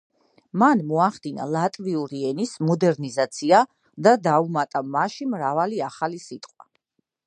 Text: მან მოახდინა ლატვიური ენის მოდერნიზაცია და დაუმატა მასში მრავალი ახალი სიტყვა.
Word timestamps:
მან 0.61 0.79
მოახდინა 0.91 1.45
ლატვიური 1.55 2.23
ენის 2.31 2.55
მოდერნიზაცია 2.71 3.63
და 4.09 4.17
დაუმატა 4.31 4.85
მასში 4.97 5.33
მრავალი 5.37 5.89
ახალი 5.93 6.25
სიტყვა. 6.31 6.73